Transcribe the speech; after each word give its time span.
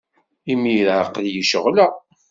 Imir-a, 0.51 0.95
aql-iyi 1.03 1.43
ceɣleɣ. 1.51 1.91